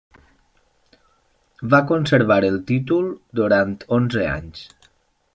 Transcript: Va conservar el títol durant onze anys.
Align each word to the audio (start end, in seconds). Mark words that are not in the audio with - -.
Va 1.73 1.81
conservar 1.91 2.37
el 2.47 2.57
títol 2.71 3.11
durant 3.41 3.75
onze 3.99 4.25
anys. 4.31 4.65